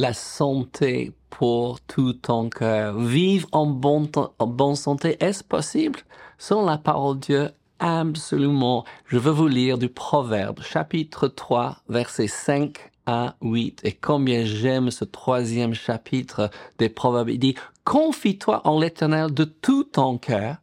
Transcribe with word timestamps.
la 0.00 0.14
santé 0.14 1.12
pour 1.28 1.78
tout 1.82 2.14
ton 2.14 2.48
cœur. 2.48 2.98
Vivre 2.98 3.46
en, 3.52 3.66
bon, 3.66 4.10
en 4.38 4.46
bonne 4.46 4.74
santé, 4.74 5.18
est-ce 5.20 5.44
possible? 5.44 6.00
Selon 6.38 6.64
la 6.64 6.78
parole 6.78 7.16
de 7.16 7.20
Dieu, 7.20 7.50
absolument. 7.78 8.86
Je 9.04 9.18
veux 9.18 9.30
vous 9.30 9.46
lire 9.46 9.76
du 9.76 9.90
Proverbe, 9.90 10.62
chapitre 10.62 11.28
3, 11.28 11.82
verset 11.90 12.28
5 12.28 12.78
à 13.04 13.34
8. 13.42 13.82
Et 13.84 13.92
combien 13.92 14.46
j'aime 14.46 14.90
ce 14.90 15.04
troisième 15.04 15.74
chapitre 15.74 16.48
des 16.78 16.88
Proverbes. 16.88 17.28
Il 17.28 17.38
dit, 17.38 17.54
confie-toi 17.84 18.66
en 18.66 18.80
l'éternel 18.80 19.34
de 19.34 19.44
tout 19.44 19.84
ton 19.84 20.16
cœur 20.16 20.56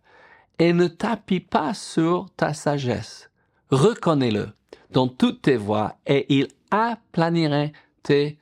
et 0.57 0.73
ne 0.73 0.87
t'appuie 0.87 1.41
pas 1.41 1.75
sur 1.75 2.25
ta 2.37 2.55
sagesse. 2.55 3.29
Reconnais-le 3.69 4.49
dans 4.89 5.07
toutes 5.07 5.43
tes 5.43 5.57
voies 5.57 5.93
et 6.07 6.25
il 6.33 6.47
aplanirait 6.71 7.71
tes 8.01 8.39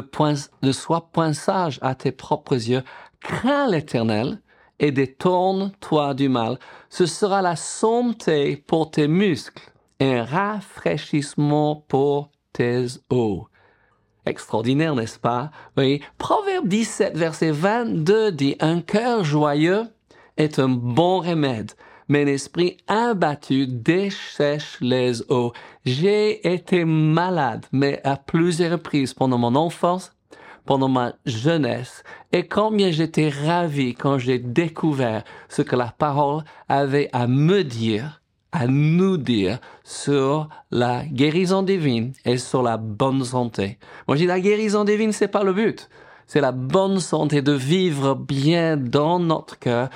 point, 0.00 0.34
ne 0.62 0.72
sois 0.72 1.08
point 1.12 1.32
sage 1.32 1.78
à 1.82 1.94
tes 1.94 2.12
propres 2.12 2.54
yeux, 2.54 2.82
crains 3.20 3.68
l'éternel 3.68 4.40
et 4.78 4.92
détourne-toi 4.92 6.14
du 6.14 6.28
mal. 6.28 6.58
Ce 6.88 7.06
sera 7.06 7.42
la 7.42 7.56
santé 7.56 8.56
pour 8.56 8.90
tes 8.90 9.08
muscles 9.08 9.72
et 10.00 10.18
un 10.18 10.24
rafraîchissement 10.24 11.84
pour 11.88 12.30
tes 12.52 12.86
os. 13.10 13.44
Extraordinaire, 14.26 14.94
n'est-ce 14.94 15.18
pas? 15.18 15.50
Oui. 15.76 16.02
Proverbe 16.18 16.68
17, 16.68 17.16
verset 17.16 17.50
22 17.50 18.32
dit, 18.32 18.56
un 18.60 18.80
cœur 18.80 19.24
joyeux 19.24 19.84
est 20.36 20.58
un 20.58 20.68
bon 20.68 21.20
remède, 21.20 21.72
un 22.16 22.26
esprit 22.26 22.76
abattu 22.86 23.66
dessèche 23.66 24.78
les 24.80 25.22
os. 25.30 25.52
J'ai 25.84 26.52
été 26.52 26.84
malade, 26.84 27.66
mais 27.72 28.00
à 28.04 28.16
plusieurs 28.16 28.72
reprises 28.72 29.14
pendant 29.14 29.38
mon 29.38 29.54
enfance, 29.54 30.12
pendant 30.64 30.88
ma 30.88 31.14
jeunesse, 31.24 32.02
et 32.32 32.46
combien 32.46 32.90
j'étais 32.90 33.28
ravi 33.28 33.94
quand 33.94 34.18
j'ai 34.18 34.38
découvert 34.38 35.24
ce 35.48 35.62
que 35.62 35.76
la 35.76 35.94
parole 35.96 36.44
avait 36.68 37.08
à 37.12 37.26
me 37.26 37.64
dire, 37.64 38.20
à 38.52 38.66
nous 38.66 39.16
dire 39.16 39.58
sur 39.84 40.48
la 40.70 41.04
guérison 41.04 41.62
divine 41.62 42.12
et 42.24 42.38
sur 42.38 42.62
la 42.62 42.76
bonne 42.76 43.24
santé. 43.24 43.78
Moi, 44.06 44.16
je 44.16 44.22
dis 44.22 44.26
la 44.26 44.40
guérison 44.40 44.84
divine, 44.84 45.12
c'est 45.12 45.28
pas 45.28 45.44
le 45.44 45.52
but. 45.52 45.88
C'est 46.26 46.42
la 46.42 46.52
bonne 46.52 47.00
santé 47.00 47.40
de 47.40 47.52
vivre 47.52 48.14
bien 48.14 48.76
dans 48.76 49.18
notre 49.18 49.58
cœur 49.58 49.88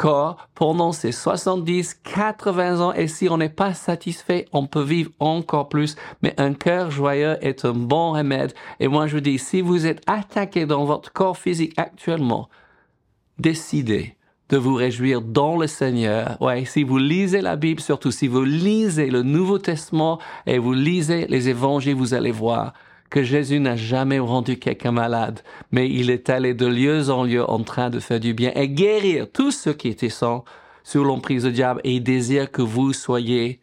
corps 0.00 0.48
pendant 0.54 0.92
ces 0.92 1.12
70, 1.12 2.00
80 2.04 2.80
ans 2.80 2.94
et 2.94 3.06
si 3.06 3.28
on 3.28 3.36
n'est 3.36 3.50
pas 3.50 3.74
satisfait, 3.74 4.46
on 4.50 4.66
peut 4.66 4.82
vivre 4.82 5.10
encore 5.20 5.68
plus. 5.68 5.94
Mais 6.22 6.32
un 6.38 6.54
cœur 6.54 6.90
joyeux 6.90 7.36
est 7.42 7.66
un 7.66 7.74
bon 7.74 8.12
remède. 8.12 8.54
Et 8.80 8.88
moi, 8.88 9.06
je 9.06 9.18
dis, 9.18 9.38
si 9.38 9.60
vous 9.60 9.84
êtes 9.86 10.00
attaqué 10.06 10.64
dans 10.64 10.86
votre 10.86 11.12
corps 11.12 11.36
physique 11.36 11.74
actuellement, 11.76 12.48
décidez 13.38 14.16
de 14.48 14.56
vous 14.56 14.74
réjouir 14.74 15.20
dans 15.20 15.58
le 15.58 15.66
Seigneur. 15.66 16.38
Ouais, 16.40 16.64
si 16.64 16.82
vous 16.82 16.96
lisez 16.96 17.42
la 17.42 17.56
Bible, 17.56 17.82
surtout 17.82 18.10
si 18.10 18.26
vous 18.26 18.42
lisez 18.42 19.10
le 19.10 19.22
Nouveau 19.22 19.58
Testament 19.58 20.18
et 20.46 20.56
vous 20.56 20.72
lisez 20.72 21.26
les 21.26 21.50
évangiles, 21.50 21.94
vous 21.94 22.14
allez 22.14 22.32
voir 22.32 22.72
que 23.10 23.22
Jésus 23.24 23.60
n'a 23.60 23.76
jamais 23.76 24.20
rendu 24.20 24.58
quelqu'un 24.58 24.92
malade, 24.92 25.40
mais 25.72 25.90
il 25.90 26.10
est 26.10 26.30
allé 26.30 26.54
de 26.54 26.66
lieu 26.66 27.10
en 27.10 27.24
lieu 27.24 27.48
en 27.48 27.62
train 27.64 27.90
de 27.90 27.98
faire 27.98 28.20
du 28.20 28.34
bien 28.34 28.52
et 28.54 28.68
guérir 28.68 29.26
tous 29.30 29.50
ceux 29.50 29.72
qui 29.72 29.88
étaient 29.88 30.08
sans 30.08 30.44
sous 30.84 31.04
l'emprise 31.04 31.44
du 31.44 31.52
diable 31.52 31.80
et 31.84 31.96
il 31.96 32.02
désire 32.02 32.50
que 32.50 32.62
vous 32.62 32.92
soyez 32.92 33.60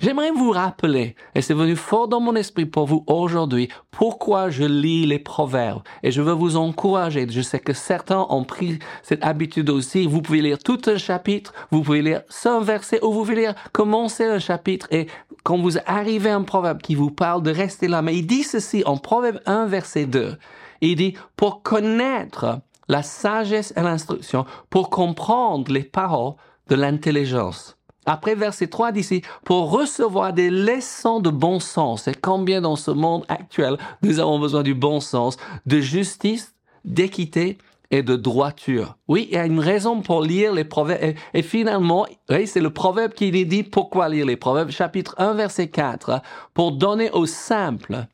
J'aimerais 0.00 0.30
vous 0.30 0.50
rappeler, 0.50 1.14
et 1.34 1.42
c'est 1.42 1.54
venu 1.54 1.76
fort 1.76 2.08
dans 2.08 2.20
mon 2.20 2.34
esprit 2.36 2.66
pour 2.66 2.86
vous 2.86 3.04
aujourd'hui, 3.06 3.68
pourquoi 3.90 4.50
je 4.50 4.64
lis 4.64 5.06
les 5.06 5.18
proverbes. 5.18 5.82
Et 6.02 6.10
je 6.10 6.22
veux 6.22 6.32
vous 6.32 6.56
encourager. 6.56 7.26
Je 7.28 7.40
sais 7.40 7.60
que 7.60 7.72
certains 7.72 8.26
ont 8.28 8.44
pris 8.44 8.78
cette 9.02 9.24
habitude 9.24 9.70
aussi. 9.70 10.06
Vous 10.06 10.22
pouvez 10.22 10.42
lire 10.42 10.58
tout 10.58 10.80
un 10.86 10.96
chapitre, 10.96 11.52
vous 11.70 11.82
pouvez 11.82 12.02
lire 12.02 12.22
un 12.44 12.60
verset, 12.60 13.02
ou 13.04 13.12
vous 13.12 13.20
pouvez 13.20 13.36
lire 13.36 13.54
commencer 13.72 14.24
un 14.24 14.38
chapitre 14.38 14.86
et 14.90 15.06
quand 15.42 15.58
vous 15.58 15.78
arrivez 15.86 16.30
à 16.30 16.36
un 16.36 16.42
proverbe 16.42 16.82
qui 16.82 16.94
vous 16.94 17.10
parle 17.10 17.42
de 17.42 17.50
rester 17.50 17.88
là, 17.88 18.02
mais 18.02 18.16
il 18.16 18.26
dit 18.26 18.42
ceci 18.42 18.82
en 18.84 18.96
proverbe 18.96 19.40
1 19.46 19.66
verset 19.66 20.06
2. 20.06 20.36
Il 20.82 20.96
dit, 20.96 21.14
pour 21.36 21.62
connaître 21.62 22.60
la 22.88 23.02
sagesse 23.02 23.72
et 23.76 23.82
l'instruction, 23.82 24.44
pour 24.68 24.90
comprendre 24.90 25.72
les 25.72 25.84
paroles 25.84 26.34
de 26.68 26.74
l'intelligence. 26.74 27.76
Après 28.10 28.34
verset 28.34 28.66
3 28.66 28.90
d'ici, 28.90 29.22
pour 29.44 29.70
recevoir 29.70 30.32
des 30.32 30.50
leçons 30.50 31.20
de 31.20 31.30
bon 31.30 31.60
sens. 31.60 32.08
Et 32.08 32.12
combien 32.12 32.60
dans 32.60 32.74
ce 32.74 32.90
monde 32.90 33.24
actuel 33.28 33.76
nous 34.02 34.18
avons 34.18 34.40
besoin 34.40 34.64
du 34.64 34.74
bon 34.74 34.98
sens, 34.98 35.36
de 35.66 35.78
justice, 35.78 36.56
d'équité 36.84 37.56
et 37.92 38.02
de 38.02 38.16
droiture. 38.16 38.96
Oui, 39.06 39.28
il 39.30 39.36
y 39.36 39.38
a 39.38 39.46
une 39.46 39.60
raison 39.60 40.00
pour 40.00 40.22
lire 40.22 40.52
les 40.52 40.64
proverbes. 40.64 41.14
Et, 41.34 41.42
finalement, 41.42 42.04
oui, 42.28 42.48
c'est 42.48 42.60
le 42.60 42.70
proverbe 42.70 43.12
qui 43.12 43.30
dit 43.30 43.62
pourquoi 43.62 44.08
lire 44.08 44.26
les 44.26 44.36
proverbes. 44.36 44.70
Chapitre 44.70 45.14
1, 45.18 45.34
verset 45.34 45.68
4, 45.68 46.20
pour 46.52 46.72
donner 46.72 47.12
au 47.12 47.26
simple 47.26 48.06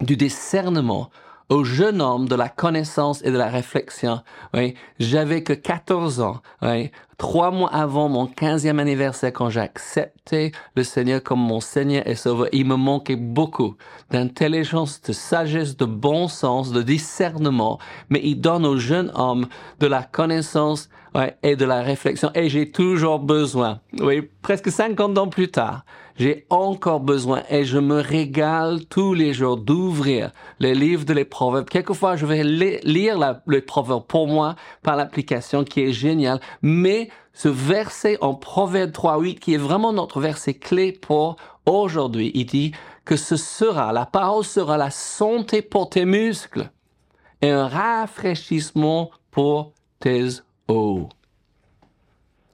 du 0.00 0.16
discernement 0.16 1.10
au 1.48 1.64
jeune 1.64 2.02
homme 2.02 2.28
de 2.28 2.34
la 2.34 2.48
connaissance 2.48 3.22
et 3.24 3.30
de 3.30 3.38
la 3.38 3.48
réflexion. 3.48 4.20
Oui, 4.54 4.74
j'avais 4.98 5.42
que 5.42 5.54
14 5.54 6.20
ans. 6.20 6.40
Oui, 6.62 6.90
trois 7.18 7.50
mois 7.50 7.68
avant 7.74 8.08
mon 8.08 8.26
15e 8.26 8.78
anniversaire, 8.78 9.32
quand 9.32 9.50
j'ai 9.50 9.60
accepté 9.60 10.52
le 10.76 10.84
Seigneur 10.84 11.22
comme 11.22 11.40
mon 11.40 11.60
Seigneur 11.60 12.06
et 12.06 12.14
Sauveur, 12.14 12.48
il 12.52 12.64
me 12.64 12.76
manquait 12.76 13.16
beaucoup 13.16 13.76
d'intelligence, 14.10 15.02
de 15.02 15.12
sagesse, 15.12 15.76
de 15.76 15.84
bon 15.84 16.28
sens, 16.28 16.72
de 16.72 16.80
discernement. 16.80 17.78
Mais 18.08 18.20
il 18.22 18.40
donne 18.40 18.64
au 18.64 18.78
jeune 18.78 19.10
homme 19.14 19.48
de 19.80 19.86
la 19.86 20.02
connaissance 20.02 20.88
ouais, 21.14 21.36
et 21.42 21.56
de 21.56 21.64
la 21.64 21.82
réflexion. 21.82 22.30
Et 22.34 22.48
j'ai 22.48 22.70
toujours 22.70 23.18
besoin. 23.18 23.80
Oui, 24.00 24.22
presque 24.40 24.70
50 24.70 25.18
ans 25.18 25.28
plus 25.28 25.50
tard 25.50 25.84
j'ai 26.18 26.46
encore 26.50 27.00
besoin 27.00 27.42
et 27.48 27.64
je 27.64 27.78
me 27.78 28.00
régale 28.00 28.84
tous 28.86 29.14
les 29.14 29.32
jours 29.32 29.56
d'ouvrir 29.56 30.32
les 30.58 30.74
livres 30.74 31.04
de 31.04 31.12
les 31.12 31.24
proverbes. 31.24 31.68
Quelquefois, 31.68 32.16
je 32.16 32.26
vais 32.26 32.42
lire 32.42 33.40
les 33.46 33.60
proverbes 33.60 34.06
pour 34.06 34.26
moi 34.26 34.56
par 34.82 34.96
l'application 34.96 35.62
qui 35.62 35.82
est 35.82 35.92
géniale, 35.92 36.40
mais 36.60 37.07
ce 37.32 37.48
verset 37.48 38.18
en 38.20 38.34
Proverbe 38.34 38.90
3.8 38.90 39.38
qui 39.38 39.54
est 39.54 39.58
vraiment 39.58 39.92
notre 39.92 40.20
verset 40.20 40.54
clé 40.54 40.92
pour 40.92 41.36
aujourd'hui, 41.66 42.30
il 42.34 42.46
dit 42.46 42.72
que 43.04 43.16
ce 43.16 43.36
sera, 43.36 43.92
la 43.92 44.06
parole 44.06 44.44
sera 44.44 44.76
la 44.76 44.90
santé 44.90 45.62
pour 45.62 45.88
tes 45.88 46.04
muscles 46.04 46.70
et 47.40 47.50
un 47.50 47.68
rafraîchissement 47.68 49.10
pour 49.30 49.72
tes 50.00 50.28
os. 50.68 51.06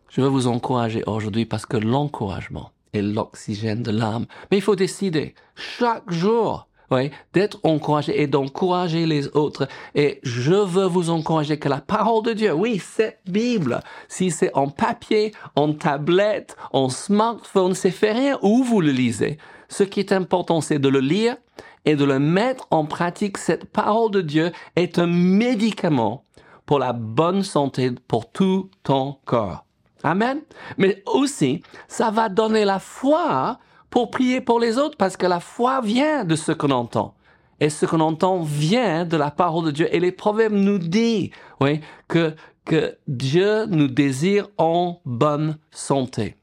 Je 0.08 0.20
veux 0.20 0.28
vous 0.28 0.46
encourager 0.46 1.02
aujourd'hui 1.06 1.44
parce 1.46 1.66
que 1.66 1.76
l'encouragement, 1.76 2.70
et 2.94 3.02
l'oxygène 3.02 3.82
de 3.82 3.90
l'âme. 3.90 4.26
Mais 4.50 4.56
il 4.56 4.62
faut 4.62 4.76
décider 4.76 5.34
chaque 5.54 6.10
jour 6.10 6.68
oui, 6.90 7.10
d'être 7.32 7.58
encouragé 7.62 8.20
et 8.20 8.26
d'encourager 8.26 9.06
les 9.06 9.28
autres. 9.28 9.68
Et 9.94 10.20
je 10.22 10.52
veux 10.52 10.86
vous 10.86 11.10
encourager 11.10 11.58
que 11.58 11.68
la 11.68 11.80
parole 11.80 12.22
de 12.22 12.32
Dieu, 12.32 12.52
oui, 12.52 12.78
cette 12.78 13.20
Bible, 13.26 13.80
si 14.08 14.30
c'est 14.30 14.54
en 14.54 14.68
papier, 14.68 15.32
en 15.56 15.72
tablette, 15.72 16.56
en 16.72 16.88
smartphone, 16.88 17.74
c'est 17.74 17.90
fait 17.90 18.12
rien 18.12 18.38
où 18.42 18.62
vous 18.62 18.80
le 18.80 18.90
lisez. 18.90 19.38
Ce 19.68 19.82
qui 19.82 20.00
est 20.00 20.12
important, 20.12 20.60
c'est 20.60 20.78
de 20.78 20.88
le 20.88 21.00
lire 21.00 21.36
et 21.84 21.96
de 21.96 22.04
le 22.04 22.18
mettre 22.18 22.66
en 22.70 22.84
pratique. 22.84 23.38
Cette 23.38 23.64
parole 23.64 24.10
de 24.10 24.20
Dieu 24.20 24.52
est 24.76 24.98
un 24.98 25.06
médicament 25.06 26.24
pour 26.66 26.78
la 26.78 26.92
bonne 26.92 27.42
santé 27.42 27.92
pour 28.08 28.30
tout 28.30 28.70
ton 28.82 29.18
corps. 29.24 29.64
Amen. 30.02 30.42
Mais 30.76 31.02
aussi, 31.06 31.62
ça 31.88 32.10
va 32.10 32.28
donner 32.28 32.64
la 32.64 32.78
foi 32.78 33.58
pour 33.94 34.10
prier 34.10 34.40
pour 34.40 34.58
les 34.58 34.76
autres 34.76 34.96
parce 34.96 35.16
que 35.16 35.24
la 35.24 35.38
foi 35.38 35.80
vient 35.80 36.24
de 36.24 36.34
ce 36.34 36.50
qu'on 36.50 36.72
entend. 36.72 37.14
Et 37.60 37.70
ce 37.70 37.86
qu'on 37.86 38.00
entend 38.00 38.42
vient 38.42 39.04
de 39.04 39.16
la 39.16 39.30
parole 39.30 39.66
de 39.66 39.70
Dieu. 39.70 39.94
Et 39.94 40.00
les 40.00 40.10
proverbes 40.10 40.52
nous 40.52 40.78
disent, 40.78 41.30
oui, 41.60 41.80
que, 42.08 42.34
que 42.64 42.98
Dieu 43.06 43.66
nous 43.66 43.86
désire 43.86 44.48
en 44.58 45.00
bonne 45.04 45.58
santé. 45.70 46.34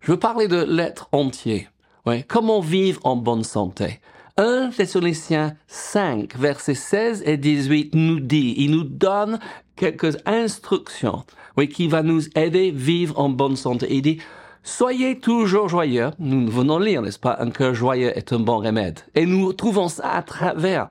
Je 0.00 0.10
veux 0.10 0.18
parler 0.18 0.48
de 0.48 0.64
l'être 0.64 1.08
entier. 1.12 1.68
Oui, 2.04 2.24
comment 2.24 2.58
vivre 2.58 3.00
en 3.04 3.14
bonne 3.14 3.44
santé? 3.44 4.00
1 4.38 4.70
Thessaloniciens 4.70 5.54
5, 5.68 6.36
versets 6.36 6.74
16 6.74 7.22
et 7.26 7.36
18 7.36 7.94
nous 7.94 8.18
dit, 8.18 8.54
il 8.56 8.72
nous 8.72 8.82
donne 8.82 9.38
quelques 9.76 10.16
instructions, 10.26 11.24
oui, 11.56 11.68
qui 11.68 11.86
va 11.86 12.02
nous 12.02 12.22
aider 12.34 12.72
à 12.74 12.76
vivre 12.76 13.20
en 13.20 13.28
bonne 13.28 13.54
santé. 13.54 13.86
Il 13.90 14.02
dit, 14.02 14.18
soyez 14.62 15.18
toujours 15.18 15.68
joyeux. 15.68 16.10
Nous 16.18 16.48
venons 16.48 16.78
lire, 16.78 17.02
n'est-ce 17.02 17.18
pas? 17.18 17.36
Un 17.40 17.50
cœur 17.50 17.74
joyeux 17.74 18.16
est 18.16 18.32
un 18.32 18.38
bon 18.38 18.58
remède. 18.58 19.00
Et 19.14 19.26
nous 19.26 19.52
trouvons 19.52 19.88
ça 19.88 20.10
à 20.10 20.22
travers, 20.22 20.88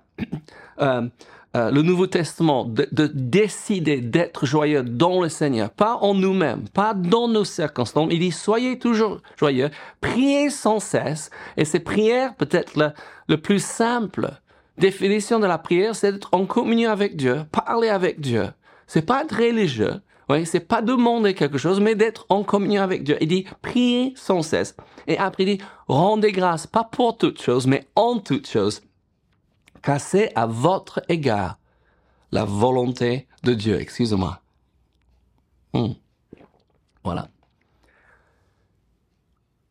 euh, 0.82 1.08
euh, 1.56 1.72
le 1.72 1.82
Nouveau 1.82 2.08
Testament, 2.08 2.66
de, 2.66 2.88
de 2.92 3.08
décider 3.14 4.02
d'être 4.02 4.46
joyeux 4.46 4.84
dans 4.84 5.22
le 5.22 5.30
Seigneur, 5.30 5.70
pas 5.70 5.96
en 5.96 6.14
nous-mêmes, 6.14 6.68
pas 6.70 6.94
dans 6.94 7.28
nos 7.28 7.44
circonstances. 7.44 8.10
Il 8.12 8.20
dit, 8.20 8.32
soyez 8.32 8.80
toujours 8.80 9.20
joyeux, 9.38 9.70
priez 10.00 10.50
sans 10.50 10.80
cesse. 10.80 11.30
Et 11.58 11.66
ces 11.66 11.80
prières, 11.80 12.36
peut-être 12.36 12.78
le, 12.78 12.92
le 13.28 13.38
plus 13.38 13.64
simple 13.64 14.32
définition 14.78 15.40
de 15.40 15.46
la 15.46 15.58
prière, 15.58 15.96
c'est 15.96 16.14
d'être 16.14 16.30
en 16.32 16.46
communion 16.46 16.90
avec 16.90 17.16
Dieu, 17.16 17.44
parler 17.52 17.90
avec 17.90 18.22
Dieu. 18.22 18.48
C'est 18.88 19.06
pas 19.06 19.24
être 19.24 19.36
religieux, 19.36 20.02
oui, 20.32 20.46
c'est 20.46 20.60
pas 20.60 20.82
demander 20.82 21.34
quelque 21.34 21.58
chose, 21.58 21.80
mais 21.80 21.96
d'être 21.96 22.26
en 22.30 22.44
communion 22.44 22.82
avec 22.82 23.04
Dieu. 23.04 23.18
Il 23.22 23.28
dit, 23.28 23.46
priez 23.62 24.14
sans 24.16 24.42
cesse. 24.42 24.76
Et 25.08 25.18
après, 25.18 25.44
il 25.44 25.58
dit, 25.58 25.64
rendez 25.88 26.32
grâce, 26.32 26.68
pas 26.68 26.84
pour 26.84 27.18
toutes 27.18 27.42
choses, 27.42 27.68
mais 27.68 27.88
en 27.96 28.20
toutes 28.20 28.48
choses 28.48 28.82
c'est 30.00 30.32
à 30.36 30.46
votre 30.46 31.02
égard 31.10 31.58
la 32.32 32.46
volonté 32.46 33.28
de 33.44 33.54
Dieu. 33.54 33.80
Excusez-moi. 33.80 34.40
Hmm. 35.74 35.94
Voilà. 37.04 37.28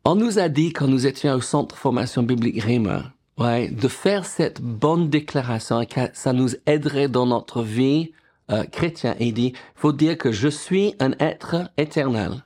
On 0.05 0.15
nous 0.15 0.39
a 0.39 0.49
dit 0.49 0.73
quand 0.73 0.87
nous 0.87 1.07
étions 1.07 1.33
au 1.33 1.41
centre 1.41 1.75
de 1.75 1.79
formation 1.79 2.23
biblique 2.23 2.61
Rima, 2.61 3.13
ouais, 3.37 3.69
de 3.69 3.87
faire 3.87 4.25
cette 4.25 4.61
bonne 4.61 5.09
déclaration 5.09 5.81
et 5.81 5.85
que 5.85 6.01
ça 6.13 6.33
nous 6.33 6.49
aiderait 6.65 7.07
dans 7.07 7.25
notre 7.25 7.61
vie 7.61 8.11
euh, 8.51 8.63
chrétienne. 8.65 9.15
Il 9.19 9.33
dit, 9.33 9.53
faut 9.75 9.93
dire 9.93 10.17
que 10.17 10.31
je 10.31 10.47
suis 10.47 10.95
un 10.99 11.11
être 11.19 11.71
éternel. 11.77 12.43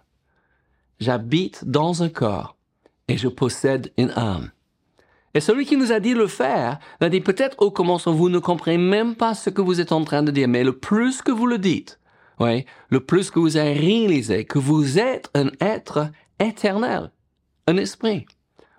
J'habite 0.99 1.65
dans 1.65 2.03
un 2.03 2.09
corps 2.09 2.55
et 3.07 3.17
je 3.17 3.27
possède 3.27 3.91
une 3.97 4.11
âme. 4.11 4.51
Et 5.35 5.41
celui 5.41 5.65
qui 5.65 5.75
nous 5.75 5.91
a 5.91 5.99
dit 5.99 6.13
le 6.13 6.27
faire, 6.27 6.79
a 7.01 7.09
dit 7.09 7.19
peut-être 7.19 7.61
au 7.61 7.69
commencement 7.69 8.13
vous 8.13 8.29
ne 8.29 8.39
comprenez 8.39 8.77
même 8.77 9.15
pas 9.15 9.33
ce 9.33 9.49
que 9.49 9.61
vous 9.61 9.81
êtes 9.81 9.91
en 9.91 10.05
train 10.05 10.23
de 10.23 10.31
dire, 10.31 10.47
mais 10.47 10.63
le 10.63 10.77
plus 10.77 11.21
que 11.21 11.31
vous 11.31 11.45
le 11.45 11.57
dites, 11.57 11.99
oui, 12.39 12.65
le 12.89 13.01
plus 13.01 13.31
que 13.31 13.39
vous 13.39 13.57
avez 13.57 13.73
réalisé 13.73 14.45
que 14.45 14.59
vous 14.59 14.97
êtes 14.97 15.29
un 15.33 15.49
être 15.59 16.09
éternel, 16.39 17.11
un 17.67 17.75
esprit, 17.75 18.25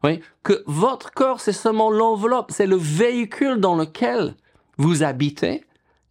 oui, 0.03 0.21
que 0.43 0.63
votre 0.67 1.13
corps 1.13 1.41
c'est 1.41 1.53
seulement 1.53 1.91
l'enveloppe, 1.91 2.51
c'est 2.51 2.67
le 2.67 2.77
véhicule 2.77 3.61
dans 3.61 3.77
lequel 3.77 4.35
vous 4.79 5.03
habitez 5.03 5.66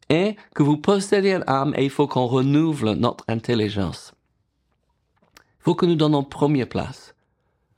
et 0.09 0.35
que 0.53 0.63
vous 0.63 0.77
possédez 0.77 1.33
une 1.33 1.43
âme 1.47 1.73
et 1.77 1.83
il 1.83 1.89
faut 1.89 2.07
qu'on 2.07 2.27
renouvelle 2.27 2.97
notre 2.97 3.23
intelligence. 3.27 4.13
Il 5.37 5.63
faut 5.63 5.75
que 5.75 5.85
nous 5.85 5.95
donnons 5.95 6.23
première 6.23 6.69
place 6.69 7.15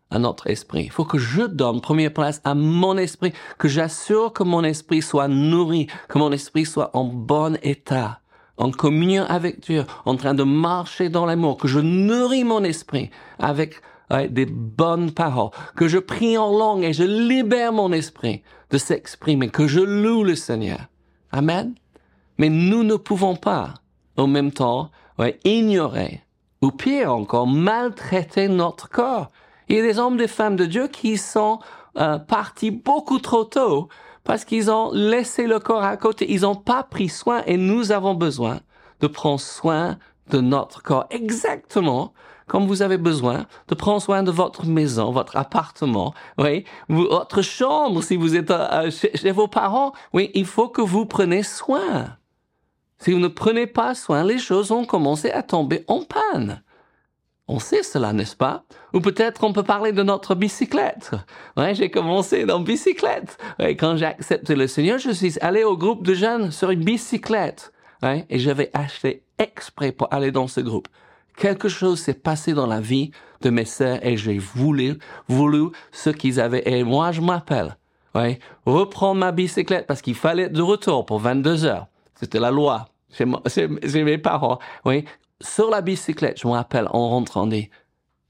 à 0.10 0.20
notre 0.20 0.48
esprit. 0.50 0.84
Il 0.84 0.92
faut 0.92 1.06
que 1.06 1.18
je 1.18 1.44
donne 1.44 1.82
première 1.82 2.14
place 2.14 2.42
à 2.44 2.56
mon 2.56 2.98
esprit, 2.98 3.34
que 3.58 3.68
j'assure 3.68 4.34
que 4.34 4.44
mon 4.44 4.64
esprit 4.64 5.02
soit 5.02 5.28
nourri, 5.28 5.88
que 6.08 6.18
mon 6.18 6.32
esprit 6.32 6.66
soit 6.66 6.96
en 6.96 7.06
bon 7.06 7.58
état, 7.62 8.20
en 8.58 8.72
communion 8.72 9.26
avec 9.28 9.62
Dieu, 9.62 9.86
en 10.06 10.16
train 10.16 10.34
de 10.34 10.44
marcher 10.44 11.10
dans 11.10 11.26
l'amour, 11.26 11.58
que 11.58 11.68
je 11.68 11.80
nourris 11.80 12.44
mon 12.44 12.64
esprit 12.64 13.10
avec 13.40 13.82
des 14.30 14.46
bonnes 14.46 15.12
paroles, 15.12 15.52
que 15.76 15.88
je 15.90 15.98
prie 15.98 16.38
en 16.38 16.58
langue 16.58 16.84
et 16.84 16.94
je 16.94 17.04
libère 17.04 17.74
mon 17.74 17.92
esprit 17.92 18.42
de 18.70 18.78
s'exprimer, 18.78 19.50
que 19.50 19.68
je 19.68 19.82
loue 19.82 20.24
le 20.24 20.36
Seigneur. 20.36 20.88
Amen. 21.32 21.76
Mais 22.38 22.50
nous 22.50 22.84
ne 22.84 22.96
pouvons 22.96 23.36
pas, 23.36 23.74
en 24.18 24.28
même 24.28 24.52
temps, 24.52 24.92
ignorer, 25.44 26.22
ou 26.62 26.72
pire 26.72 27.14
encore, 27.14 27.48
maltraiter 27.48 28.48
notre 28.48 28.90
corps 28.90 29.32
il 29.70 29.76
y 29.76 29.80
a 29.80 29.82
des 29.82 30.00
hommes, 30.00 30.18
des 30.18 30.28
femmes 30.28 30.56
de 30.56 30.66
Dieu 30.66 30.88
qui 30.88 31.18
sont 31.18 31.60
euh, 31.98 32.18
partis 32.20 32.72
beaucoup 32.72 33.20
trop 33.20 33.44
tôt 33.44 33.90
parce 34.24 34.46
qu'ils 34.46 34.72
ont 34.72 34.92
laissé 34.94 35.48
le 35.48 35.60
corps 35.60 35.84
à 35.84 35.98
côté. 35.98 36.32
Ils 36.32 36.42
n'ont 36.42 36.56
pas 36.56 36.84
pris 36.84 37.10
soin 37.10 37.44
et 37.46 37.58
nous 37.58 37.92
avons 37.92 38.14
besoin 38.14 38.60
de 39.02 39.08
prendre 39.08 39.40
soin 39.40 39.98
de 40.30 40.40
notre 40.40 40.82
corps 40.82 41.06
exactement 41.10 42.14
comme 42.48 42.66
vous 42.66 42.82
avez 42.82 42.98
besoin 42.98 43.46
de 43.68 43.76
prendre 43.76 44.02
soin 44.02 44.24
de 44.24 44.32
votre 44.32 44.66
maison, 44.66 45.12
votre 45.12 45.36
appartement, 45.36 46.14
oui, 46.38 46.64
votre 46.88 47.42
chambre 47.42 48.02
si 48.02 48.16
vous 48.16 48.38
êtes 48.38 48.52
euh, 48.52 48.90
chez, 48.90 49.12
chez 49.18 49.32
vos 49.32 49.50
parents. 49.50 49.92
Oui, 50.14 50.32
il 50.34 50.46
faut 50.46 50.70
que 50.70 50.82
vous 50.82 51.06
preniez 51.06 51.44
soin. 51.44 52.16
Si 53.00 53.12
vous 53.12 53.20
ne 53.20 53.28
prenez 53.28 53.68
pas 53.68 53.96
soin, 53.96 54.24
les 54.24 54.40
choses 54.40 54.70
vont 54.70 54.86
commencer 54.86 55.32
à 55.32 55.44
tomber 55.44 55.84
en 55.88 56.04
panne. 56.04 56.62
On 57.50 57.60
sait 57.60 57.84
cela, 57.84 58.12
n'est-ce 58.12 58.36
pas? 58.36 58.66
Ou 58.94 59.00
peut-être 59.00 59.44
on 59.44 59.54
peut 59.54 59.64
parler 59.64 59.94
de 59.94 60.04
notre 60.04 60.36
bicyclette. 60.36 61.12
Ouais, 61.56 61.74
j'ai 61.76 61.90
commencé 61.90 62.46
dans 62.46 62.60
bicyclette. 62.60 63.38
Ouais, 63.60 63.78
quand 63.78 63.96
j'ai 63.96 64.06
accepté 64.06 64.56
le 64.56 64.68
Seigneur, 64.68 65.00
je 65.00 65.12
suis 65.12 65.38
allé 65.40 65.64
au 65.64 65.78
groupe 65.78 66.06
de 66.06 66.14
jeunes 66.14 66.52
sur 66.52 66.72
une 66.72 66.84
bicyclette. 66.84 67.72
Ouais, 68.04 68.26
et 68.30 68.38
j'avais 68.38 68.70
acheté 68.74 69.24
exprès 69.38 69.94
pour 69.94 70.14
aller 70.14 70.32
dans 70.32 70.48
ce 70.48 70.60
groupe. 70.60 70.90
Quelque 71.38 71.70
chose 71.70 72.02
s'est 72.02 72.16
passé 72.16 72.54
dans 72.54 72.68
la 72.68 72.82
vie 72.82 73.12
de 73.42 73.50
mes 73.50 73.66
sœurs 73.66 74.06
et 74.06 74.18
j'ai 74.18 74.40
voulu, 74.40 74.98
voulu 75.30 75.70
ce 75.92 76.10
qu'ils 76.10 76.42
avaient. 76.42 76.64
Et 76.66 76.84
moi, 76.84 77.12
je 77.12 77.22
m'appelle. 77.22 77.78
Ouais, 78.14 78.40
reprendre 78.66 79.20
ma 79.20 79.32
bicyclette 79.32 79.88
parce 79.88 80.02
qu'il 80.02 80.16
fallait 80.16 80.44
être 80.44 80.54
de 80.54 80.62
retour 80.62 81.06
pour 81.06 81.20
22 81.20 81.66
heures. 81.66 81.88
C'était 82.20 82.40
la 82.40 82.52
loi. 82.52 82.88
C'est 83.10 84.04
mes 84.04 84.18
parents. 84.18 84.60
Oui, 84.86 85.06
sur 85.40 85.70
la 85.70 85.82
bicyclette, 85.82 86.40
je 86.42 86.48
me 86.48 86.54
rappelle, 86.54 86.88
en 86.92 87.10
rentrant, 87.10 87.48
dit, 87.48 87.70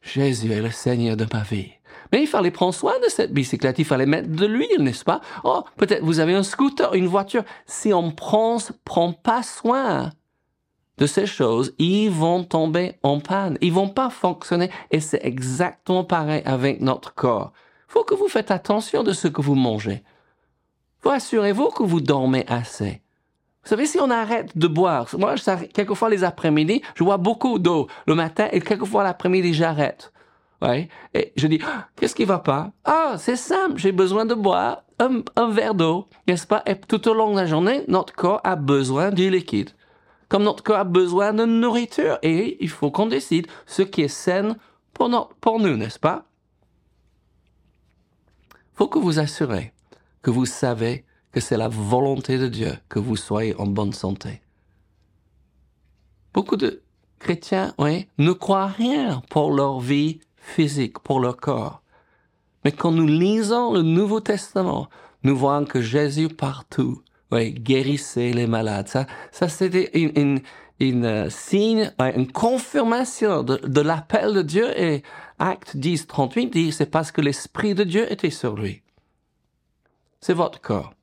Jésus 0.01 0.51
est 0.51 0.61
le 0.61 0.71
Seigneur 0.71 1.17
de 1.17 1.25
ma 1.33 1.43
vie. 1.43 1.71
Mais 2.11 2.21
il 2.21 2.27
fallait 2.27 2.51
prendre 2.51 2.73
soin 2.73 2.93
de 3.03 3.09
cette 3.09 3.33
bicyclette, 3.33 3.79
il 3.79 3.85
fallait 3.85 4.05
mettre 4.05 4.29
de 4.29 4.45
l'huile, 4.45 4.81
n'est-ce 4.81 5.03
pas? 5.03 5.21
Oh, 5.43 5.63
peut-être 5.77 6.03
vous 6.03 6.19
avez 6.19 6.33
un 6.35 6.43
scooter, 6.43 6.93
une 6.93 7.07
voiture. 7.07 7.43
Si 7.65 7.93
on 7.93 8.11
prend, 8.11 8.57
prend 8.85 9.13
pas 9.13 9.43
soin 9.43 10.11
de 10.97 11.05
ces 11.05 11.25
choses, 11.25 11.73
ils 11.77 12.09
vont 12.09 12.43
tomber 12.43 12.95
en 13.03 13.19
panne. 13.19 13.57
Ils 13.61 13.73
vont 13.73 13.89
pas 13.89 14.09
fonctionner. 14.09 14.69
Et 14.91 14.99
c'est 14.99 15.23
exactement 15.23 16.03
pareil 16.03 16.43
avec 16.45 16.81
notre 16.81 17.13
corps. 17.13 17.51
Faut 17.87 18.03
que 18.03 18.15
vous 18.15 18.27
faites 18.27 18.51
attention 18.51 19.03
de 19.03 19.13
ce 19.13 19.27
que 19.27 19.41
vous 19.41 19.55
mangez. 19.55 20.03
Vous 21.03 21.09
assurez-vous 21.09 21.69
que 21.69 21.83
vous 21.83 22.01
dormez 22.01 22.45
assez. 22.47 23.01
Vous 23.67 23.71
savez, 23.71 23.85
si 23.85 23.99
on 23.99 24.09
arrête 24.09 24.57
de 24.57 24.65
boire, 24.65 25.09
moi, 25.17 25.35
quelquefois 25.73 26.09
les 26.09 26.23
après-midi, 26.23 26.81
je 26.95 27.03
bois 27.03 27.17
beaucoup 27.17 27.59
d'eau 27.59 27.89
le 28.05 28.15
matin 28.15 28.47
et 28.53 28.61
quelquefois 28.61 29.03
l'après-midi, 29.03 29.53
j'arrête. 29.53 30.13
Ouais. 30.61 30.87
Et 31.13 31.33
je 31.35 31.47
dis, 31.47 31.59
ah, 31.65 31.89
qu'est-ce 31.97 32.15
qui 32.15 32.23
va 32.23 32.39
pas? 32.39 32.71
Ah, 32.85 33.15
c'est 33.17 33.35
simple, 33.35 33.77
j'ai 33.77 33.91
besoin 33.91 34.25
de 34.25 34.35
boire 34.35 34.83
un, 34.99 35.49
verre 35.49 35.75
d'eau, 35.75 36.07
n'est-ce 36.29 36.47
pas? 36.47 36.63
Et 36.65 36.75
tout 36.79 37.09
au 37.09 37.13
long 37.13 37.31
de 37.31 37.35
la 37.35 37.45
journée, 37.45 37.83
notre 37.89 38.13
corps 38.13 38.39
a 38.45 38.55
besoin 38.55 39.11
du 39.11 39.29
liquide. 39.29 39.71
Comme 40.29 40.43
notre 40.43 40.63
corps 40.63 40.77
a 40.77 40.85
besoin 40.85 41.33
de 41.33 41.43
nourriture. 41.43 42.19
Et 42.23 42.63
il 42.63 42.69
faut 42.69 42.89
qu'on 42.89 43.07
décide 43.07 43.47
ce 43.65 43.81
qui 43.81 44.03
est 44.03 44.07
sain 44.07 44.55
pour, 44.93 45.09
nous, 45.09 45.75
n'est-ce 45.75 45.99
pas? 45.99 46.23
Faut 48.75 48.87
que 48.87 48.97
vous 48.97 49.19
assurez 49.19 49.73
que 50.21 50.31
vous 50.31 50.45
savez 50.45 51.03
que 51.31 51.39
c'est 51.39 51.57
la 51.57 51.67
volonté 51.67 52.37
de 52.37 52.47
Dieu 52.47 52.73
que 52.89 52.99
vous 52.99 53.15
soyez 53.15 53.55
en 53.57 53.67
bonne 53.67 53.93
santé. 53.93 54.41
Beaucoup 56.33 56.55
de 56.55 56.81
chrétiens, 57.19 57.73
oui, 57.77 58.07
ne 58.17 58.31
croient 58.31 58.67
rien 58.67 59.21
pour 59.29 59.51
leur 59.51 59.79
vie 59.79 60.19
physique, 60.37 60.99
pour 60.99 61.19
leur 61.19 61.37
corps. 61.37 61.81
Mais 62.63 62.71
quand 62.71 62.91
nous 62.91 63.07
lisons 63.07 63.73
le 63.73 63.81
Nouveau 63.81 64.19
Testament, 64.19 64.89
nous 65.23 65.35
voyons 65.35 65.65
que 65.65 65.81
Jésus 65.81 66.29
partout, 66.29 67.01
oui, 67.31 67.53
guérissait 67.53 68.31
les 68.31 68.47
malades. 68.47 68.87
Ça, 68.87 69.07
ça 69.31 69.49
c'était 69.49 69.89
une, 69.99 70.11
une, 70.15 70.41
une 70.79 71.05
euh, 71.05 71.29
signe, 71.29 71.91
une 71.99 72.31
confirmation 72.31 73.43
de, 73.43 73.57
de 73.57 73.81
l'appel 73.81 74.33
de 74.33 74.41
Dieu 74.41 74.79
et 74.79 75.03
Acte 75.39 75.75
10, 75.75 76.07
38 76.07 76.47
dit, 76.47 76.71
c'est 76.71 76.89
parce 76.89 77.11
que 77.11 77.21
l'Esprit 77.21 77.75
de 77.75 77.83
Dieu 77.83 78.11
était 78.11 78.29
sur 78.29 78.55
lui. 78.55 78.81
C'est 80.19 80.33
votre 80.33 80.61
corps 80.61 80.93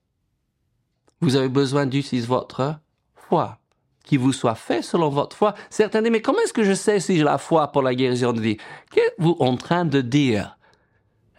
vous 1.25 1.37
avez 1.37 1.49
besoin 1.49 1.87
d'utiliser 1.87 2.26
votre 2.26 2.76
foi, 3.14 3.59
qui 4.04 4.16
vous 4.16 4.33
soit 4.33 4.54
fait 4.54 4.83
selon 4.83 5.09
votre 5.09 5.37
foi. 5.37 5.54
Certains 5.71 6.02
disent, 6.02 6.12
mais 6.12 6.23
comment 6.23 6.38
est-ce 6.40 6.52
que 6.52 6.64
je 6.64 6.75
sais 6.75 7.00
si 7.00 7.16
j'ai 7.16 7.25
la 7.25 7.38
foi 7.38 7.69
pour 7.69 7.83
la 7.83 7.95
guérison 7.95 8.33
de 8.33 8.40
vie 8.40 8.59
Qu'êtes-vous 8.93 9.37
en 9.40 9.57
train 9.57 9.85
de 9.85 10.00
dire? 10.00 10.59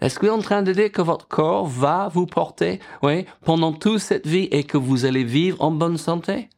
Est-ce 0.01 0.20
que 0.20 0.25
vous 0.25 0.32
êtes 0.32 0.39
en 0.39 0.42
train 0.42 0.63
de 0.63 0.74
dire 0.74 0.92
que 0.92 1.01
votre 1.01 1.27
corps 1.27 1.68
va 1.68 2.10
vous 2.12 2.25
porter 2.25 2.80
oui, 3.01 3.25
pendant 3.44 3.72
toute 3.72 4.00
cette 4.00 4.27
vie 4.27 4.50
et 4.51 4.63
que 4.63 4.77
vous 4.77 5.06
allez 5.06 5.24
vivre 5.24 5.62
en 5.62 5.72
bonne 5.72 5.98
santé? 5.98 6.50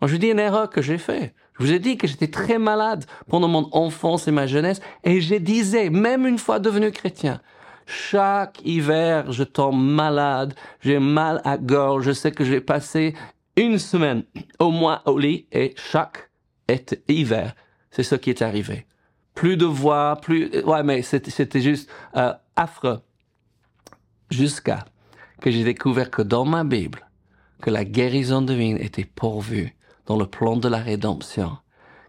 Moi, 0.00 0.08
je 0.08 0.16
dis 0.16 0.28
une 0.28 0.38
erreur 0.38 0.68
que 0.68 0.82
j'ai 0.82 0.98
faite. 0.98 1.34
Je 1.58 1.64
vous 1.64 1.72
ai 1.72 1.78
dit 1.78 1.96
que 1.96 2.06
j'étais 2.06 2.28
très 2.28 2.58
malade 2.58 3.04
pendant 3.28 3.48
mon 3.48 3.68
enfance 3.72 4.28
et 4.28 4.32
ma 4.32 4.46
jeunesse 4.46 4.80
et 5.02 5.20
je 5.20 5.34
disais, 5.36 5.90
même 5.90 6.26
une 6.26 6.38
fois 6.38 6.58
devenu 6.58 6.92
chrétien, 6.92 7.40
chaque 7.88 8.60
hiver, 8.66 9.32
je 9.32 9.44
tombe 9.44 9.82
malade, 9.82 10.52
j'ai 10.80 10.98
mal 10.98 11.40
à 11.44 11.56
gorge, 11.56 12.04
je 12.04 12.12
sais 12.12 12.30
que 12.30 12.44
j'ai 12.44 12.60
passé 12.60 13.14
une 13.56 13.78
semaine 13.78 14.24
au 14.58 14.70
moins 14.70 15.00
au 15.06 15.18
lit 15.18 15.46
et 15.52 15.74
chaque 15.74 16.30
hiver, 17.08 17.54
c'est 17.90 18.02
ce 18.02 18.14
qui 18.14 18.28
est 18.28 18.42
arrivé. 18.42 18.86
Plus 19.34 19.56
de 19.56 19.64
voix, 19.64 20.18
plus... 20.20 20.50
Ouais, 20.64 20.82
mais 20.82 21.00
c'était 21.00 21.60
juste 21.60 21.90
euh, 22.14 22.34
affreux. 22.56 23.00
Jusqu'à 24.30 24.84
que 25.40 25.50
j'ai 25.50 25.64
découvert 25.64 26.10
que 26.10 26.20
dans 26.20 26.44
ma 26.44 26.64
Bible, 26.64 27.08
que 27.62 27.70
la 27.70 27.86
guérison 27.86 28.42
divine 28.42 28.76
était 28.76 29.06
pourvue 29.06 29.74
dans 30.04 30.18
le 30.18 30.26
plan 30.26 30.56
de 30.56 30.68
la 30.68 30.78
rédemption, 30.78 31.56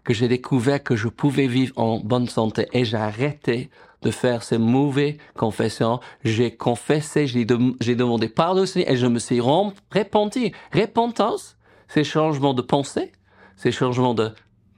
que 0.04 0.12
j'ai 0.12 0.28
découvert 0.28 0.82
que 0.82 0.94
je 0.94 1.08
pouvais 1.08 1.46
vivre 1.46 1.72
en 1.78 2.00
bonne 2.00 2.28
santé 2.28 2.66
et 2.74 2.84
j'ai 2.84 2.98
arrêté 2.98 3.70
de 4.02 4.10
faire 4.10 4.42
ces 4.42 4.58
mauvaises 4.58 5.16
confessions. 5.36 6.00
J'ai 6.24 6.54
confessé, 6.54 7.26
j'ai 7.26 7.44
demandé 7.44 8.28
pardon 8.28 8.64
et 8.64 8.96
je 8.96 9.06
me 9.06 9.18
suis 9.18 9.40
repenti. 9.40 10.52
Repentance, 10.72 11.56
c'est 11.88 12.04
changement 12.04 12.54
de 12.54 12.62
pensée, 12.62 13.12
c'est 13.56 13.72
changement 13.72 14.14
de 14.14 14.32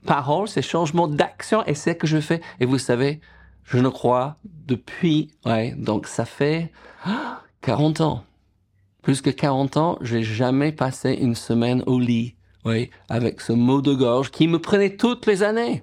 parole, 0.07 0.49
c'est 0.49 0.63
changement 0.63 1.09
d'action 1.09 1.65
et 1.67 1.75
c'est 1.75 1.93
ce 1.93 1.97
que 1.97 2.07
je 2.07 2.21
fais. 2.21 2.41
Et 2.61 2.67
vous 2.67 2.79
savez, 2.79 3.21
je 3.65 3.79
ne 3.79 3.89
crois 3.89 4.37
depuis, 4.45 5.31
ouais, 5.45 5.75
donc 5.77 6.07
ça 6.07 6.25
fait 6.25 6.73
40 7.63 8.01
ans. 8.01 8.25
Plus 9.03 9.21
que 9.21 9.31
40 9.31 9.77
ans, 9.77 9.99
j'ai 10.01 10.23
jamais 10.23 10.73
passé 10.73 11.13
une 11.13 11.35
semaine 11.35 11.83
au 11.87 11.99
lit, 11.99 12.37
oui, 12.65 12.91
avec 13.09 13.41
ce 13.41 13.53
mot 13.53 13.83
de 13.83 13.93
gorge 13.93 14.31
qui 14.31 14.47
me 14.47 14.61
prenait 14.61 14.97
toutes 14.97 15.27
les 15.27 15.43
années. 15.43 15.83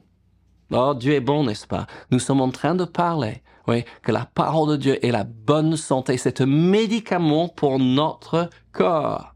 Oh, 0.72 0.94
Dieu 0.94 1.14
est 1.14 1.20
bon, 1.20 1.44
n'est-ce 1.44 1.68
pas? 1.68 1.88
Nous 2.12 2.20
sommes 2.20 2.42
en 2.42 2.52
train 2.52 2.76
de 2.76 2.86
parler, 2.86 3.42
oui, 3.68 3.84
que 4.04 4.12
la 4.12 4.26
parole 4.26 4.72
de 4.72 4.78
Dieu 4.78 5.06
est 5.06 5.12
la 5.12 5.24
bonne 5.24 5.76
santé, 5.76 6.18
c'est 6.18 6.42
un 6.42 6.46
médicament 6.46 7.50
pour 7.50 7.80
notre 7.80 8.50
corps. 8.72 9.34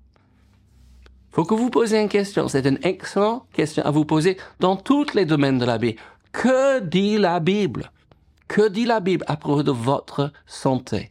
Faut 1.34 1.46
que 1.46 1.56
vous 1.56 1.72
posiez 1.72 2.00
une 2.00 2.10
question. 2.10 2.48
C'est 2.48 2.68
une 2.68 2.78
excellente 2.84 3.48
question 3.54 3.84
à 3.84 3.90
vous 3.90 4.06
poser 4.06 4.38
dans 4.60 4.76
tous 4.76 5.16
les 5.16 5.26
domaines 5.26 5.58
de 5.58 5.66
la 5.66 5.80
Bible. 5.80 6.00
Que 6.32 6.80
dit 6.80 7.18
la 7.18 7.40
Bible? 7.40 7.92
Que 8.48 8.70
dit 8.70 8.86
la 8.86 9.00
Bible 9.00 9.26
à 9.28 9.36
propos 9.36 9.64
de 9.64 9.72
votre 9.72 10.32
santé? 10.46 11.10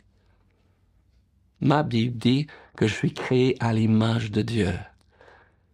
Ma 1.60 1.82
Bible 1.82 2.16
dit 2.16 2.46
que 2.76 2.86
je 2.86 2.94
suis 2.94 3.12
créé 3.12 3.56
à 3.58 3.72
l'image 3.72 4.30
de 4.30 4.42
Dieu. 4.42 4.72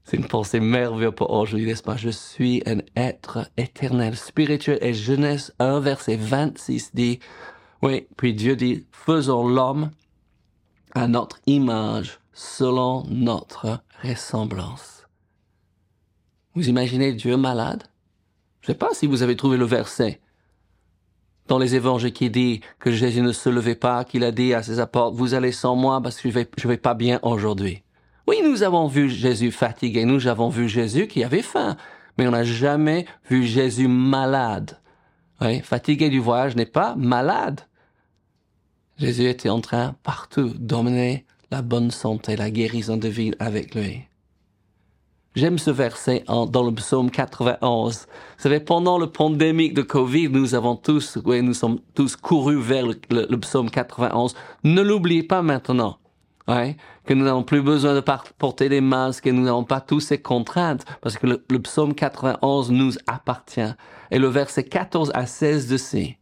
C'est 0.09 0.17
une 0.17 0.27
pensée 0.27 0.59
merveilleuse 0.59 1.15
pour 1.15 1.31
aujourd'hui, 1.31 1.67
n'est-ce 1.67 1.83
pas? 1.83 1.99
Je 1.99 2.09
suis 2.09 2.63
un 2.65 2.79
être 2.97 3.51
éternel, 3.59 4.17
spirituel. 4.17 4.79
Et 4.81 4.95
Genèse 4.95 5.55
1, 5.59 5.81
verset 5.81 6.17
26 6.17 6.95
dit, 6.95 7.19
oui, 7.83 8.07
puis 8.17 8.33
Dieu 8.33 8.57
dit, 8.57 8.87
faisons 8.91 9.47
l'homme 9.47 9.91
à 10.95 11.09
notre 11.09 11.41
image, 11.45 12.21
selon 12.33 13.05
notre 13.11 13.83
ressemblance. 14.03 15.07
Vous 16.55 16.71
imaginez 16.71 17.13
Dieu 17.13 17.37
malade? 17.37 17.83
Je 18.63 18.71
ne 18.71 18.73
sais 18.73 18.79
pas 18.79 18.95
si 18.95 19.07
vous 19.07 19.23
avez 19.23 19.37
trouvé 19.37 19.59
le 19.59 19.67
verset 19.67 20.23
dans 21.49 21.59
les 21.59 21.75
évangiles 21.75 22.15
qui 22.15 22.31
dit 22.31 22.63
que 22.79 22.91
Jésus 22.91 23.21
ne 23.21 23.33
se 23.33 23.51
levait 23.51 23.75
pas, 23.75 24.05
qu'il 24.05 24.25
a 24.25 24.33
dit 24.33 24.55
à 24.55 24.63
ses 24.63 24.81
apôtres, 24.81 25.17
vous 25.17 25.35
allez 25.35 25.53
sans 25.53 25.77
moi 25.77 26.01
parce 26.01 26.19
que 26.19 26.31
je 26.31 26.45
je 26.57 26.69
vais 26.69 26.79
pas 26.79 26.95
bien 26.95 27.21
aujourd'hui. 27.23 27.83
Oui, 28.29 28.43
nous 28.45 28.63
avons 28.63 28.89
vu 28.89 29.09
Jésus 29.09 29.51
fatigué, 29.51 30.05
nous 30.05 30.27
avons 30.27 30.51
vu 30.51 30.69
Jésus 30.69 31.07
qui 31.07 31.25
avait 31.25 31.41
faim, 31.41 31.79
mais 32.19 32.29
on 32.29 32.33
n'a 32.33 32.45
jamais 32.45 33.07
vu 33.31 33.43
Jésus 33.43 33.89
malade. 33.89 34.79
Oui, 35.41 35.61
fatigué 35.61 36.11
du 36.11 36.19
voyage 36.19 36.55
n'est 36.55 36.67
pas 36.67 36.95
malade. 36.95 37.63
Jésus 38.99 39.31
était 39.31 39.49
en 39.49 39.63
train 39.63 39.97
partout 40.03 40.53
d'emmener 40.59 41.25
la 41.51 41.63
bonne 41.63 41.91
santé, 41.91 42.37
la 42.37 42.51
guérison 42.51 42.99
de 42.99 43.09
vie 43.09 43.33
avec 43.39 43.75
lui. 43.75 44.03
J'aime 45.35 45.57
ce 45.57 45.71
verset 45.71 46.25
dans 46.27 46.63
le 46.63 46.75
psaume 46.75 47.11
91. 47.11 48.01
Vous 48.01 48.43
savez, 48.43 48.61
pendant 48.61 48.99
le 48.99 49.11
pandémie 49.11 49.73
de 49.73 49.81
Covid, 49.81 50.29
nous 50.29 50.55
avons 50.55 50.77
tous, 50.77 51.17
oui, 51.25 51.41
nous 51.41 51.55
sommes 51.55 51.81
tous 51.95 52.15
courus 52.15 52.61
vers 52.61 52.87
le, 52.87 53.01
le 53.09 53.41
psaume 53.41 53.71
91. 53.71 54.35
Ne 54.65 54.83
l'oubliez 54.83 55.23
pas 55.23 55.41
maintenant 55.41 55.97
que 56.49 57.15
nous 57.15 57.25
n'avons 57.25 57.43
plus 57.43 57.63
besoin 57.63 57.95
de 57.95 58.03
porter 58.39 58.69
des 58.69 58.81
masques, 58.81 59.25
que 59.25 59.31
nous 59.31 59.45
n'avons 59.45 59.65
pas 59.65 59.81
tous 59.81 60.01
ces 60.01 60.21
contraintes, 60.21 60.85
parce 61.01 61.19
que 61.19 61.27
le, 61.27 61.59
psaume 61.61 61.95
91 61.95 62.71
nous 62.71 62.93
appartient. 63.07 63.75
Et 64.11 64.19
le 64.19 64.29
verset 64.29 64.65
14 64.65 65.13
à 65.15 65.27
16 65.27 65.69
de 65.69 65.77
C. 65.77 66.19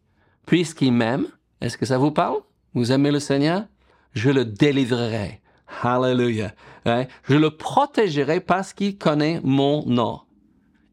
Puisqu'il 0.47 0.92
m'aime, 0.92 1.26
est-ce 1.61 1.78
que 1.78 1.87
ça 1.87 1.99
vous 1.99 2.11
parle? 2.11 2.38
Vous 2.75 2.92
aimez 2.92 3.11
le 3.11 3.21
Seigneur? 3.21 3.64
Je 4.12 4.30
le 4.30 4.45
délivrerai. 4.45 5.40
Hallelujah. 5.83 6.52
Ouais, 6.85 7.09
je 7.25 7.37
le 7.37 7.50
protégerai 7.50 8.40
parce 8.40 8.73
qu'il 8.73 8.99
connaît 8.99 9.40
mon 9.42 9.85
nom. 9.87 10.21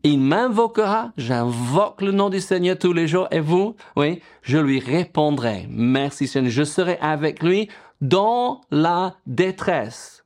Il 0.05 0.19
m'invoquera, 0.19 1.13
j'invoque 1.15 2.01
le 2.01 2.11
nom 2.11 2.29
du 2.29 2.41
Seigneur 2.41 2.77
tous 2.77 2.91
les 2.91 3.07
jours, 3.07 3.29
et 3.31 3.39
vous, 3.39 3.77
oui, 3.95 4.21
je 4.41 4.57
lui 4.57 4.79
répondrai. 4.79 5.65
Merci 5.69 6.27
Seigneur, 6.27 6.51
je 6.51 6.63
serai 6.63 6.97
avec 6.99 7.41
lui 7.41 7.69
dans 8.03 8.59
la 8.69 9.15
détresse. 9.25 10.25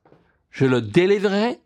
Je 0.49 0.65
le 0.65 0.81
délivrerai 0.81 1.61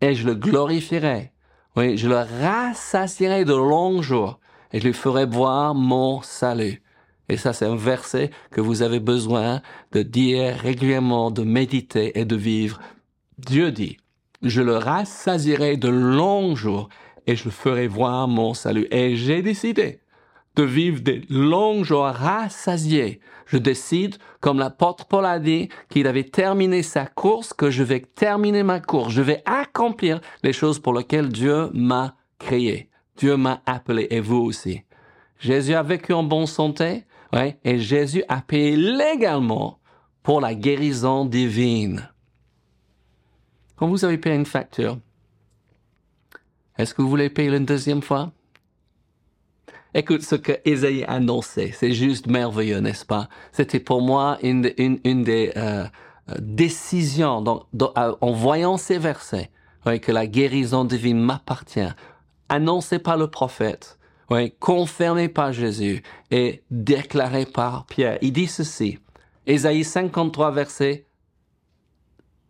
et 0.00 0.14
je 0.14 0.24
le 0.24 0.36
glorifierai. 0.36 1.32
Oui, 1.76 1.98
je 1.98 2.08
le 2.08 2.18
rassasierai 2.18 3.44
de 3.44 3.54
longs 3.54 4.00
jours 4.00 4.38
et 4.72 4.78
je 4.78 4.86
lui 4.86 4.92
ferai 4.92 5.26
voir 5.26 5.74
mon 5.74 6.22
salut. 6.22 6.82
Et 7.28 7.36
ça, 7.36 7.52
c'est 7.52 7.66
un 7.66 7.76
verset 7.76 8.30
que 8.52 8.60
vous 8.60 8.82
avez 8.82 9.00
besoin 9.00 9.60
de 9.90 10.02
dire 10.02 10.54
régulièrement, 10.54 11.32
de 11.32 11.42
méditer 11.42 12.18
et 12.18 12.24
de 12.24 12.36
vivre. 12.36 12.80
Dieu 13.38 13.72
dit, 13.72 13.96
je 14.42 14.62
le 14.62 14.76
rassasierai 14.76 15.76
de 15.76 15.88
longs 15.88 16.54
jours 16.54 16.88
et 17.26 17.34
je 17.34 17.46
le 17.46 17.50
ferai 17.50 17.88
voir 17.88 18.28
mon 18.28 18.54
salut. 18.54 18.86
Et 18.92 19.16
j'ai 19.16 19.42
décidé 19.42 20.00
de 20.54 20.62
vivre 20.62 21.00
des 21.00 21.22
longs 21.28 21.82
jours 21.82 22.06
rassasiés. 22.06 23.20
Je 23.50 23.58
décide, 23.58 24.16
comme 24.40 24.60
l'apôtre 24.60 25.06
Paul 25.06 25.26
a 25.26 25.40
dit, 25.40 25.70
qu'il 25.88 26.06
avait 26.06 26.22
terminé 26.22 26.84
sa 26.84 27.06
course, 27.06 27.52
que 27.52 27.68
je 27.68 27.82
vais 27.82 27.98
terminer 27.98 28.62
ma 28.62 28.78
course. 28.78 29.12
Je 29.12 29.22
vais 29.22 29.42
accomplir 29.44 30.20
les 30.44 30.52
choses 30.52 30.78
pour 30.78 30.94
lesquelles 30.94 31.28
Dieu 31.28 31.68
m'a 31.74 32.14
créé. 32.38 32.90
Dieu 33.16 33.36
m'a 33.36 33.60
appelé 33.66 34.06
et 34.10 34.20
vous 34.20 34.36
aussi. 34.36 34.82
Jésus 35.40 35.74
a 35.74 35.82
vécu 35.82 36.12
en 36.12 36.22
bonne 36.22 36.46
santé, 36.46 37.04
ouais, 37.32 37.58
et 37.64 37.80
Jésus 37.80 38.22
a 38.28 38.40
payé 38.40 38.76
légalement 38.76 39.80
pour 40.22 40.40
la 40.40 40.54
guérison 40.54 41.24
divine. 41.24 42.08
Quand 43.74 43.88
vous 43.88 44.04
avez 44.04 44.18
payé 44.18 44.36
une 44.36 44.46
facture, 44.46 44.96
est-ce 46.78 46.94
que 46.94 47.02
vous 47.02 47.08
voulez 47.08 47.30
payer 47.30 47.50
une 47.56 47.66
deuxième 47.66 48.02
fois? 48.02 48.30
Écoute 49.92 50.22
ce 50.22 50.36
que 50.36 50.52
Isaïe 50.64 51.04
annonçait, 51.08 51.72
c'est 51.72 51.92
juste 51.92 52.28
merveilleux, 52.28 52.78
n'est-ce 52.78 53.04
pas? 53.04 53.28
C'était 53.50 53.80
pour 53.80 54.02
moi 54.02 54.38
une, 54.42 54.62
des 54.62 55.52
euh, 55.56 55.84
euh 56.28 56.34
décisions. 56.38 57.44
Euh, 57.44 58.12
en 58.20 58.32
voyant 58.32 58.76
ces 58.76 58.98
versets, 58.98 59.50
que 59.84 60.12
la 60.12 60.26
guérison 60.26 60.84
divine 60.84 61.20
m'appartient, 61.20 61.92
annoncée 62.48 63.00
par 63.00 63.16
le 63.16 63.26
prophète, 63.28 63.98
confirmée 64.60 65.28
par 65.28 65.52
Jésus 65.52 66.02
et 66.30 66.62
déclarée 66.70 67.46
par 67.46 67.86
Pierre. 67.86 68.18
Il 68.22 68.32
dit 68.32 68.46
ceci, 68.46 69.00
Isaïe 69.46 69.82
53 69.82 70.52
verset 70.52 71.06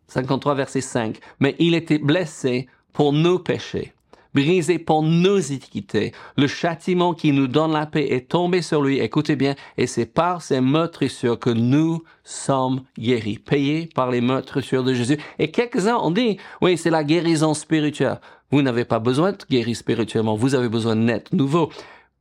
53 0.09 0.54
verset 0.56 0.80
5, 0.80 1.18
mais 1.38 1.54
il 1.59 1.75
était 1.75 1.99
blessé 1.99 2.68
pour 2.92 3.12
nos 3.12 3.38
péchés 3.38 3.94
brisé 4.35 4.79
pour 4.79 5.03
nos 5.03 5.39
iniquités. 5.39 6.13
Le 6.37 6.47
châtiment 6.47 7.15
qui 7.15 7.33
nous 7.33 7.47
donne 7.47 7.73
la 7.73 7.87
paix 7.87 8.09
est 8.11 8.29
tombé 8.29 8.63
sur 8.63 8.83
lui. 8.83 8.99
Écoutez 8.99 9.37
bien, 9.37 9.55
et 9.77 9.87
c'est 9.87 10.07
par 10.07 10.43
ces 10.43 10.61
meurtrissures 10.61 11.39
que 11.39 11.51
nous 11.51 12.03
sommes 12.25 12.83
guéris, 12.99 13.39
payés 13.39 13.89
par 13.95 14.11
les 14.11 14.21
meurtrissures 14.21 14.85
de 14.85 14.95
Jésus. 14.95 15.19
Et 15.39 15.51
quelques-uns 15.51 15.97
ont 15.97 16.11
dit, 16.11 16.39
oui, 16.61 16.77
c'est 16.77 16.91
la 16.91 17.05
guérison 17.05 17.55
spirituelle. 17.55 18.21
Vous 18.51 18.63
n'avez 18.63 18.85
pas 18.85 18.99
besoin 18.99 19.33
de 19.33 19.39
guérir 19.49 19.77
spirituellement, 19.77 20.35
vous 20.35 20.55
avez 20.55 20.69
besoin 20.69 20.97
d'être 20.97 21.33
nouveau. 21.33 21.71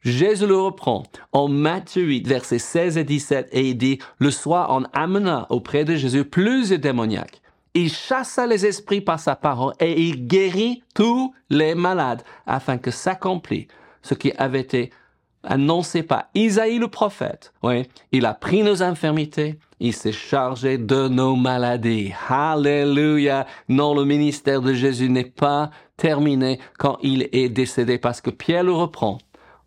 Jésus 0.01 0.48
le 0.48 0.56
reprend 0.56 1.04
en 1.34 1.50
Matthieu 1.50 2.04
8, 2.04 2.25
versets 2.28 2.60
16 2.60 2.98
et 2.98 3.04
17, 3.04 3.50
et 3.51 3.70
il 3.70 3.78
dit, 3.78 4.00
le 4.18 4.32
soir 4.32 4.70
on 4.72 4.84
amena 4.94 5.46
auprès 5.50 5.84
de 5.84 5.96
Jésus 5.96 6.24
plus 6.24 6.70
de 6.70 6.78
démoniaques 6.78 7.42
il 7.81 7.91
chassa 7.91 8.48
les 8.48 8.65
esprits 8.65 9.01
par 9.01 9.19
sa 9.19 9.36
parole 9.36 9.74
et 9.79 10.01
il 10.01 10.27
guérit 10.27 10.83
tous 10.93 11.33
les 11.50 11.75
malades 11.75 12.24
afin 12.45 12.77
que 12.77 12.91
s'accomplisse 12.91 13.67
ce 14.01 14.13
qui 14.13 14.31
avait 14.38 14.62
été 14.62 14.91
annoncé 15.43 16.03
par 16.03 16.25
Isaïe 16.36 16.79
le 16.79 16.88
prophète. 16.88 17.53
Oui, 17.63 17.88
il 18.12 18.25
a 18.25 18.33
pris 18.33 18.63
nos 18.63 18.83
infirmités, 18.83 19.57
il 19.79 19.93
s'est 19.93 20.12
chargé 20.12 20.77
de 20.77 21.07
nos 21.07 21.36
maladies. 21.36 22.12
Alléluia. 22.27 23.45
Non, 23.69 23.93
le 23.93 24.03
ministère 24.03 24.62
de 24.62 24.74
Jésus 24.74 25.09
n'est 25.09 25.24
pas 25.24 25.69
terminé 25.95 26.59
quand 26.77 26.98
il 27.01 27.29
est 27.31 27.50
décédé 27.50 27.98
parce 27.98 28.21
que 28.21 28.29
Pierre 28.29 28.63
le 28.63 28.74
reprend. 28.74 29.17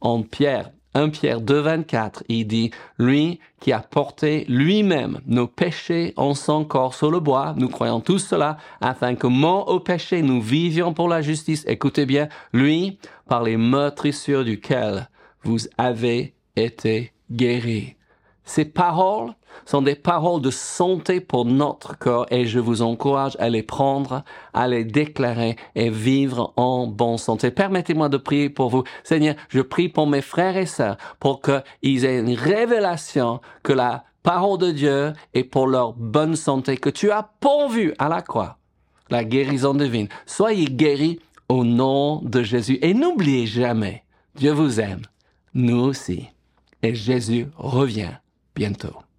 En 0.00 0.22
Pierre 0.22 0.70
1 0.94 1.08
Pierre 1.08 1.40
2, 1.40 1.60
24, 1.60 2.24
il 2.28 2.46
dit, 2.46 2.70
lui 2.98 3.40
qui 3.60 3.72
a 3.72 3.80
porté 3.80 4.44
lui-même 4.48 5.20
nos 5.26 5.46
péchés 5.46 6.12
en 6.16 6.34
son 6.34 6.64
corps 6.64 6.94
sur 6.94 7.10
le 7.10 7.20
bois, 7.20 7.54
nous 7.56 7.68
croyons 7.68 8.00
tous 8.00 8.18
cela, 8.18 8.58
afin 8.80 9.14
que 9.14 9.26
mort 9.26 9.68
au 9.68 9.80
péché, 9.80 10.22
nous 10.22 10.40
vivions 10.40 10.92
pour 10.92 11.08
la 11.08 11.22
justice. 11.22 11.64
Écoutez 11.66 12.04
bien, 12.04 12.28
lui, 12.52 12.98
par 13.28 13.42
les 13.42 13.56
meurtrissures 13.56 14.44
duquel 14.44 15.08
vous 15.44 15.60
avez 15.78 16.34
été 16.56 17.12
guéris. 17.30 17.96
Ces 18.44 18.64
paroles 18.64 19.32
sont 19.64 19.82
des 19.82 19.94
paroles 19.94 20.40
de 20.40 20.50
santé 20.50 21.20
pour 21.20 21.44
notre 21.44 21.98
corps 21.98 22.26
et 22.30 22.46
je 22.46 22.58
vous 22.58 22.82
encourage 22.82 23.36
à 23.38 23.48
les 23.48 23.62
prendre, 23.62 24.24
à 24.54 24.68
les 24.68 24.84
déclarer 24.84 25.56
et 25.74 25.90
vivre 25.90 26.52
en 26.56 26.86
bonne 26.86 27.18
santé. 27.18 27.50
Permettez-moi 27.50 28.08
de 28.08 28.16
prier 28.16 28.50
pour 28.50 28.70
vous. 28.70 28.84
Seigneur, 29.04 29.34
je 29.48 29.60
prie 29.60 29.88
pour 29.88 30.06
mes 30.06 30.22
frères 30.22 30.56
et 30.56 30.66
sœurs 30.66 30.96
pour 31.20 31.40
qu'ils 31.40 32.04
aient 32.04 32.20
une 32.20 32.34
révélation 32.34 33.40
que 33.62 33.72
la 33.72 34.04
parole 34.22 34.58
de 34.58 34.70
Dieu 34.70 35.12
est 35.34 35.44
pour 35.44 35.66
leur 35.66 35.92
bonne 35.92 36.36
santé, 36.36 36.76
que 36.76 36.90
tu 36.90 37.10
as 37.10 37.28
pourvu 37.40 37.94
à 37.98 38.08
la 38.08 38.22
croix, 38.22 38.58
la 39.10 39.24
guérison 39.24 39.74
divine. 39.74 40.08
Soyez 40.26 40.66
guéris 40.66 41.18
au 41.48 41.64
nom 41.64 42.20
de 42.22 42.42
Jésus 42.42 42.78
et 42.82 42.94
n'oubliez 42.94 43.46
jamais, 43.46 44.04
Dieu 44.34 44.52
vous 44.52 44.80
aime, 44.80 45.02
nous 45.54 45.80
aussi, 45.80 46.28
et 46.82 46.94
Jésus 46.94 47.48
revient 47.56 48.12
bientôt. 48.54 49.02